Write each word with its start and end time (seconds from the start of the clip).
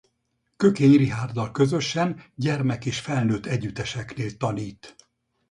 Kökény 0.55 0.95
Richárddal 0.97 1.51
közösen 1.51 2.23
gyermek 2.35 2.85
és 2.85 2.99
felnőtt 2.99 3.45
együtteseknél 3.45 4.37
tanít. 4.37 4.95